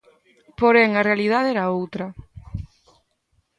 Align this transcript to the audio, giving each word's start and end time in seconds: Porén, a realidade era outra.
Porén, 0.59 0.89
a 0.95 1.05
realidade 1.09 1.49
era 1.53 1.73
outra. 1.79 2.05